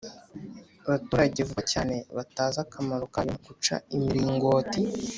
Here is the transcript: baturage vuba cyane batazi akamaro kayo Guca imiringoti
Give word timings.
baturage 0.87 1.39
vuba 1.47 1.63
cyane 1.71 1.95
batazi 2.17 2.57
akamaro 2.65 3.05
kayo 3.13 3.35
Guca 3.45 3.75
imiringoti 3.95 4.81